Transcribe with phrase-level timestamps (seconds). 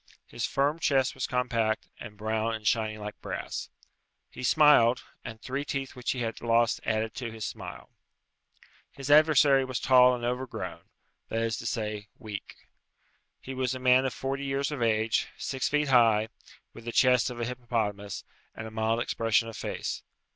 [0.25, 3.69] His firm chest was compact, and brown and shining like brass.
[4.31, 7.91] He smiled, and three teeth which he had lost added to his smile.
[8.91, 10.85] His adversary was tall and overgrown
[11.29, 12.55] that is to say, weak.
[13.39, 16.29] He was a man of forty years of age, six feet high,
[16.73, 18.23] with the chest of a hippopotamus,
[18.55, 20.01] and a mild expression of face.